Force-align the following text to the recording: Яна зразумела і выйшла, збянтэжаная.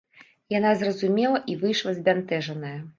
Яна 0.53 0.71
зразумела 0.79 1.43
і 1.55 1.61
выйшла, 1.63 1.97
збянтэжаная. 2.01 2.79